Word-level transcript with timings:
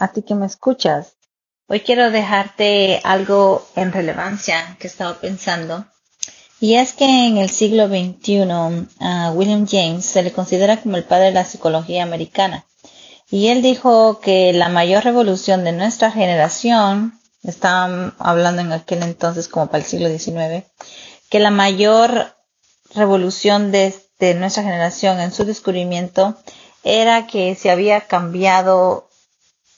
a 0.00 0.08
ti 0.08 0.22
que 0.22 0.34
me 0.34 0.46
escuchas. 0.46 1.14
Hoy 1.68 1.80
quiero 1.80 2.10
dejarte 2.10 3.00
algo 3.04 3.64
en 3.76 3.92
relevancia 3.92 4.76
que 4.80 4.88
estaba 4.88 5.20
pensando. 5.20 5.84
Y 6.58 6.74
es 6.74 6.94
que 6.94 7.26
en 7.28 7.36
el 7.36 7.48
siglo 7.48 7.86
XXI 7.86 8.88
a 8.98 9.30
William 9.32 9.66
James 9.70 10.04
se 10.04 10.22
le 10.22 10.32
considera 10.32 10.78
como 10.78 10.96
el 10.96 11.04
padre 11.04 11.26
de 11.26 11.32
la 11.32 11.44
psicología 11.44 12.02
americana. 12.02 12.64
Y 13.30 13.48
él 13.48 13.62
dijo 13.62 14.20
que 14.20 14.52
la 14.52 14.68
mayor 14.68 15.04
revolución 15.04 15.62
de 15.62 15.72
nuestra 15.72 16.10
generación, 16.10 17.18
estaban 17.42 18.14
hablando 18.18 18.62
en 18.62 18.72
aquel 18.72 19.02
entonces 19.02 19.48
como 19.48 19.68
para 19.68 19.78
el 19.78 19.84
siglo 19.84 20.08
XIX, 20.08 20.64
que 21.30 21.38
la 21.38 21.50
mayor 21.50 22.34
revolución 22.94 23.70
de, 23.70 23.94
de 24.18 24.34
nuestra 24.34 24.62
generación 24.62 25.20
en 25.20 25.32
su 25.32 25.44
descubrimiento 25.44 26.36
era 26.82 27.26
que 27.26 27.54
se 27.54 27.70
había 27.70 28.02
cambiado 28.02 29.09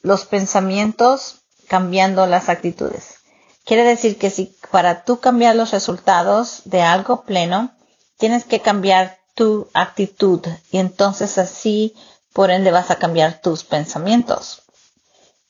los 0.03 0.27
pensamientos 0.27 1.37
cambiando 1.69 2.27
las 2.27 2.49
actitudes. 2.49 3.17
Quiere 3.65 3.85
decir 3.85 4.19
que 4.19 4.31
si 4.31 4.55
para 4.71 5.05
tú 5.05 5.21
cambiar 5.21 5.57
los 5.57 5.71
resultados 5.71 6.63
de 6.65 6.83
algo 6.83 7.23
pleno, 7.23 7.71
tienes 8.19 8.45
que 8.45 8.61
cambiar 8.61 9.19
tu 9.35 9.69
actitud 9.73 10.41
y 10.71 10.79
entonces 10.79 11.39
así 11.39 11.95
por 12.33 12.51
ende 12.51 12.71
vas 12.71 12.91
a 12.91 12.97
cambiar 12.97 13.41
tus 13.41 13.65
pensamientos. 13.65 14.63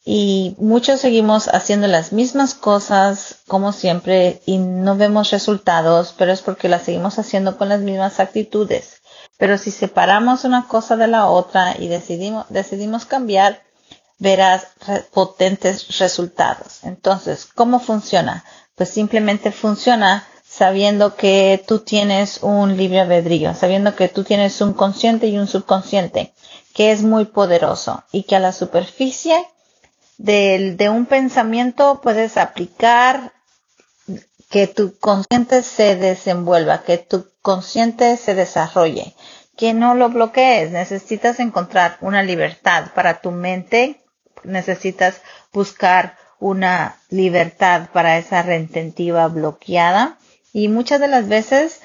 Y 0.05 0.57
muchos 0.59 1.01
seguimos 1.01 1.47
haciendo 1.47 1.87
las 1.87 2.13
mismas 2.13 2.55
cosas 2.55 3.37
como 3.47 3.73
siempre 3.73 4.43
y 4.47 4.59
no 4.59 4.97
vemos 4.97 5.31
resultados, 5.31 6.13
pero 6.19 6.33
es 6.33 6.43
porque 6.43 6.69
las 6.69 6.83
seguimos 6.83 7.21
haciendo 7.21 7.57
con 7.57 7.69
las 7.69 7.81
mismas 7.81 8.19
actitudes. 8.19 9.01
Pero 9.39 9.59
si 9.59 9.71
separamos 9.71 10.45
una 10.45 10.67
cosa 10.67 10.97
de 10.97 11.07
la 11.07 11.27
otra 11.27 11.77
y 11.79 11.87
decidimos, 11.87 12.47
decidimos 12.49 13.07
cambiar, 13.07 13.63
verás 14.23 14.69
potentes 15.13 15.99
resultados. 15.99 16.85
Entonces, 16.85 17.45
¿cómo 17.45 17.81
funciona? 17.81 18.45
Pues 18.77 18.91
simplemente 18.91 19.51
funciona 19.51 20.25
sabiendo 20.45 21.17
que 21.17 21.63
tú 21.67 21.81
tienes 21.81 22.39
un 22.43 22.77
libre 22.77 23.01
albedrío, 23.01 23.55
sabiendo 23.55 23.97
que 23.97 24.09
tú 24.09 24.23
tienes 24.23 24.61
un 24.61 24.75
consciente 24.75 25.27
y 25.27 25.39
un 25.39 25.49
subconsciente, 25.49 26.35
que 26.73 26.93
es 26.93 27.03
muy 27.03 27.25
poderoso 27.25 28.05
y 28.13 28.23
que 28.23 28.37
a 28.37 28.41
la 28.41 28.53
superficie 28.53 29.45
de, 30.19 30.77
de 30.77 30.89
un 30.89 31.07
pensamiento 31.07 32.01
puedes 32.01 32.37
aplicar 32.37 33.33
que 34.51 34.69
tu 34.69 34.97
consciente 34.99 35.65
se 35.65 35.97
desenvuelva, 35.97 36.85
que 36.85 36.99
tu 36.99 37.27
consciente 37.41 38.17
se 38.17 38.37
desarrolle, 38.37 39.17
que 39.57 39.75
no 39.75 39.95
lo 39.95 40.11
bloquees. 40.11 40.71
Necesitas 40.71 41.41
encontrar 41.41 41.97
una 42.03 42.23
libertad 42.23 42.93
para 42.95 43.21
tu 43.21 43.33
mente, 43.33 44.02
necesitas 44.45 45.21
buscar 45.53 46.17
una 46.39 46.97
libertad 47.09 47.89
para 47.93 48.19
esa 48.19 48.43
retentiva 48.43 49.29
bloqueada 49.29 50.19
y 50.53 50.69
muchas 50.69 51.01
de 51.01 51.09
las 51.09 51.29
veces 51.29 51.81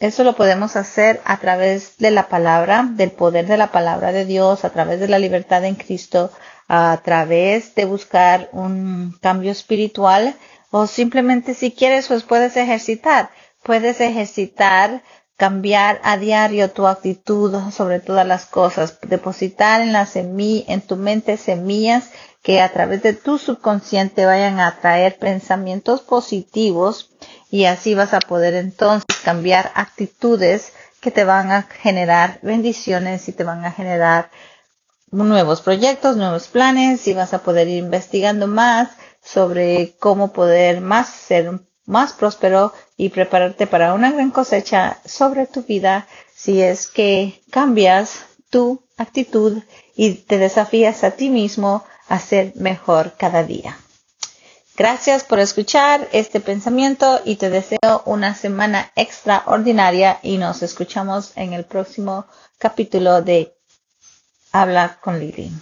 eso 0.00 0.24
lo 0.24 0.34
podemos 0.34 0.74
hacer 0.74 1.20
a 1.24 1.36
través 1.38 1.96
de 1.98 2.10
la 2.10 2.28
palabra, 2.28 2.88
del 2.90 3.12
poder 3.12 3.46
de 3.46 3.56
la 3.56 3.70
palabra 3.70 4.10
de 4.10 4.24
Dios, 4.24 4.64
a 4.64 4.70
través 4.70 4.98
de 4.98 5.06
la 5.06 5.20
libertad 5.20 5.64
en 5.64 5.76
Cristo, 5.76 6.32
a 6.66 7.00
través 7.04 7.74
de 7.76 7.84
buscar 7.84 8.48
un 8.52 9.16
cambio 9.20 9.52
espiritual 9.52 10.34
o 10.72 10.86
simplemente 10.86 11.54
si 11.54 11.70
quieres, 11.70 12.08
pues 12.08 12.24
puedes 12.24 12.56
ejercitar. 12.56 13.30
Puedes 13.62 14.00
ejercitar, 14.00 15.02
cambiar 15.42 16.00
a 16.04 16.18
diario 16.18 16.70
tu 16.70 16.86
actitud 16.86 17.52
sobre 17.72 17.98
todas 17.98 18.24
las 18.24 18.46
cosas, 18.46 19.00
depositar 19.00 19.80
en 19.80 19.92
la 19.92 20.06
semilla, 20.06 20.72
en 20.72 20.82
tu 20.82 20.94
mente 20.94 21.36
semillas 21.36 22.10
que 22.44 22.60
a 22.60 22.72
través 22.72 23.02
de 23.02 23.12
tu 23.12 23.38
subconsciente 23.38 24.24
vayan 24.24 24.60
a 24.60 24.78
traer 24.80 25.18
pensamientos 25.18 26.00
positivos 26.02 27.10
y 27.50 27.64
así 27.64 27.96
vas 27.96 28.14
a 28.14 28.20
poder 28.20 28.54
entonces 28.54 29.04
cambiar 29.24 29.72
actitudes 29.74 30.74
que 31.00 31.10
te 31.10 31.24
van 31.24 31.50
a 31.50 31.62
generar 31.62 32.38
bendiciones 32.42 33.28
y 33.28 33.32
te 33.32 33.42
van 33.42 33.64
a 33.64 33.72
generar 33.72 34.30
nuevos 35.10 35.60
proyectos, 35.60 36.16
nuevos 36.16 36.46
planes 36.46 37.08
y 37.08 37.14
vas 37.14 37.34
a 37.34 37.42
poder 37.42 37.66
ir 37.66 37.78
investigando 37.78 38.46
más 38.46 38.90
sobre 39.20 39.96
cómo 39.98 40.32
poder 40.32 40.80
más 40.80 41.08
ser 41.08 41.50
más 41.92 42.14
próspero 42.14 42.72
y 42.96 43.10
prepararte 43.10 43.68
para 43.68 43.94
una 43.94 44.10
gran 44.10 44.30
cosecha 44.30 44.98
sobre 45.04 45.46
tu 45.46 45.62
vida 45.62 46.08
si 46.34 46.60
es 46.60 46.88
que 46.88 47.40
cambias 47.50 48.24
tu 48.50 48.82
actitud 48.96 49.62
y 49.94 50.14
te 50.14 50.38
desafías 50.38 51.04
a 51.04 51.12
ti 51.12 51.28
mismo 51.30 51.84
a 52.08 52.18
ser 52.18 52.52
mejor 52.56 53.14
cada 53.16 53.44
día. 53.44 53.76
Gracias 54.76 55.22
por 55.22 55.38
escuchar 55.38 56.08
este 56.12 56.40
pensamiento 56.40 57.20
y 57.24 57.36
te 57.36 57.50
deseo 57.50 58.02
una 58.06 58.34
semana 58.34 58.90
extraordinaria 58.96 60.18
y 60.22 60.38
nos 60.38 60.62
escuchamos 60.62 61.32
en 61.36 61.52
el 61.52 61.64
próximo 61.64 62.26
capítulo 62.58 63.20
de 63.20 63.54
Habla 64.50 64.98
con 65.02 65.20
Lili. 65.20 65.52